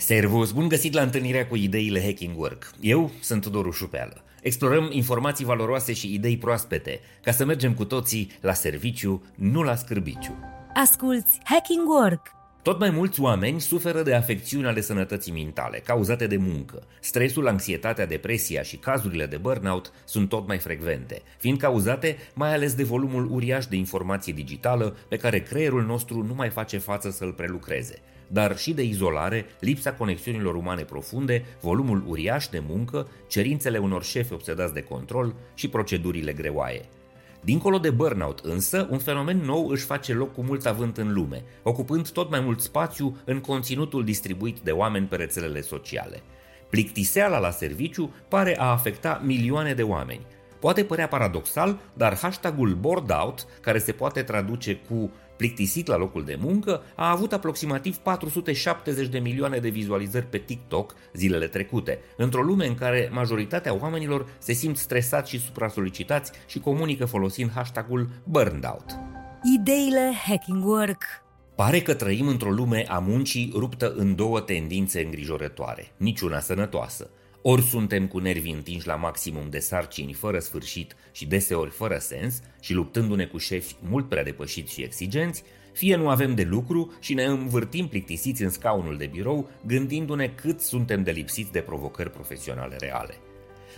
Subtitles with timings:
[0.00, 2.70] Servus, bun găsit la întâlnirea cu ideile Hacking Work.
[2.80, 4.24] Eu sunt Doru Șupeală.
[4.42, 9.74] Explorăm informații valoroase și idei proaspete, ca să mergem cu toții la serviciu, nu la
[9.74, 10.34] scârbiciu.
[10.74, 12.37] Asculți Hacking Work!
[12.68, 16.82] Tot mai mulți oameni suferă de afecțiuni ale sănătății mentale, cauzate de muncă.
[17.00, 22.74] Stresul, anxietatea, depresia și cazurile de burnout sunt tot mai frecvente, fiind cauzate mai ales
[22.74, 27.32] de volumul uriaș de informație digitală pe care creierul nostru nu mai face față să-l
[27.32, 27.98] prelucreze
[28.30, 34.32] dar și de izolare, lipsa conexiunilor umane profunde, volumul uriaș de muncă, cerințele unor șefi
[34.32, 36.88] obsedați de control și procedurile greoaie.
[37.40, 41.44] Dincolo de burnout însă, un fenomen nou își face loc cu mult avânt în lume,
[41.62, 46.22] ocupând tot mai mult spațiu în conținutul distribuit de oameni pe rețelele sociale.
[46.70, 50.26] Plictiseala la serviciu pare a afecta milioane de oameni.
[50.60, 56.24] Poate părea paradoxal, dar hashtagul bored out, care se poate traduce cu plictisit la locul
[56.24, 62.42] de muncă, a avut aproximativ 470 de milioane de vizualizări pe TikTok zilele trecute, într-o
[62.42, 68.64] lume în care majoritatea oamenilor se simt stresați și supra-solicitați și comunică folosind hashtagul burned
[68.64, 68.84] out.
[69.54, 71.02] Ideile Hacking Work
[71.58, 77.10] Pare că trăim într-o lume a muncii ruptă în două tendințe îngrijorătoare, niciuna sănătoasă.
[77.50, 82.42] Ori suntem cu nervii întinși la maximum de sarcini fără sfârșit și deseori fără sens
[82.60, 87.14] și luptându-ne cu șefi mult prea depășiți și exigenți, fie nu avem de lucru și
[87.14, 92.76] ne învârtim plictisiți în scaunul de birou, gândindu-ne cât suntem de lipsiți de provocări profesionale
[92.80, 93.14] reale.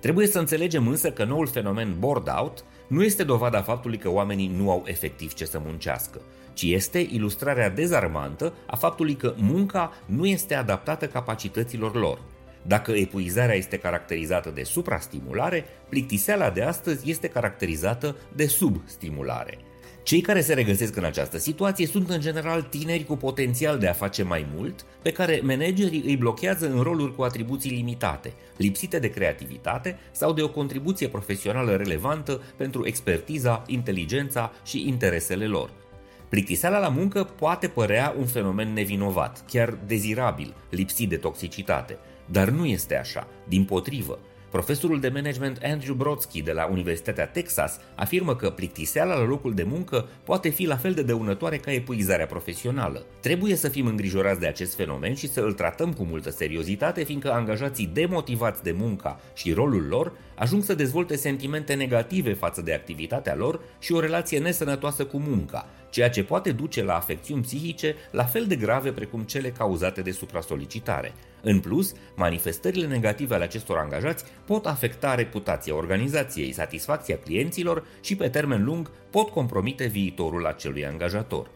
[0.00, 4.52] Trebuie să înțelegem însă că noul fenomen bored out nu este dovada faptului că oamenii
[4.56, 6.20] nu au efectiv ce să muncească,
[6.54, 12.18] ci este ilustrarea dezarmantă a faptului că munca nu este adaptată capacităților lor–
[12.66, 19.58] dacă epuizarea este caracterizată de suprastimulare, plictiseala de astăzi este caracterizată de substimulare.
[20.02, 23.92] Cei care se regăsesc în această situație sunt în general tineri cu potențial de a
[23.92, 29.10] face mai mult, pe care managerii îi blochează în roluri cu atribuții limitate, lipsite de
[29.10, 35.70] creativitate sau de o contribuție profesională relevantă pentru expertiza, inteligența și interesele lor.
[36.34, 42.66] Plictiseala la muncă poate părea un fenomen nevinovat, chiar dezirabil, lipsit de toxicitate, dar nu
[42.66, 44.18] este așa, din potrivă.
[44.54, 49.62] Profesorul de management Andrew Brodsky de la Universitatea Texas afirmă că plictiseala la locul de
[49.62, 53.04] muncă poate fi la fel de dăunătoare ca epuizarea profesională.
[53.20, 57.32] Trebuie să fim îngrijorați de acest fenomen și să îl tratăm cu multă seriozitate, fiindcă
[57.32, 63.34] angajații demotivați de munca și rolul lor ajung să dezvolte sentimente negative față de activitatea
[63.34, 68.24] lor și o relație nesănătoasă cu munca, ceea ce poate duce la afecțiuni psihice la
[68.24, 71.12] fel de grave precum cele cauzate de supra-solicitare.
[71.42, 78.28] În plus, manifestările negative ale acestor angajați pot afecta reputația organizației, satisfacția clienților și pe
[78.28, 81.50] termen lung pot compromite viitorul acelui angajator.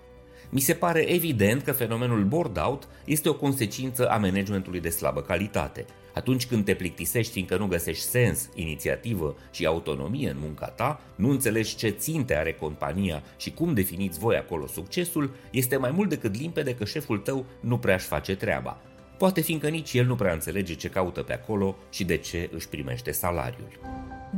[0.51, 5.85] Mi se pare evident că fenomenul board-out este o consecință a managementului de slabă calitate.
[6.15, 11.31] Atunci când te plictisești fiindcă nu găsești sens, inițiativă și autonomie în munca ta, nu
[11.31, 16.37] înțelegi ce ținte are compania și cum definiți voi acolo succesul, este mai mult decât
[16.37, 18.81] limpede că șeful tău nu prea își face treaba.
[19.19, 22.69] Poate fiindcă nici el nu prea înțelege ce caută pe acolo și de ce își
[22.69, 23.81] primește salariul.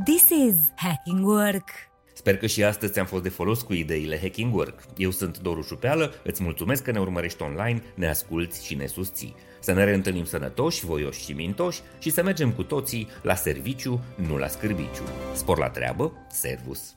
[0.05, 1.69] This is Hacking Work!
[2.13, 4.83] Sper că și astăzi ți-am fost de folos cu ideile Hacking Work.
[4.97, 9.35] Eu sunt Doru Șupeală, îți mulțumesc că ne urmărești online, ne asculți și ne susții.
[9.59, 14.37] Să ne reîntâlnim sănătoși, voioși și mintoși și să mergem cu toții la serviciu, nu
[14.37, 15.03] la scârbiciu.
[15.33, 16.95] Spor la treabă, servus!